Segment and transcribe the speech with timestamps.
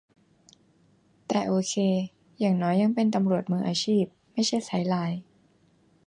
[1.27, 1.73] แต่โอเค
[2.39, 5.21] อย่างน้อยยังเป็นตำรวจมืออาชีพ ไม่ใช่ไซด์ไลน์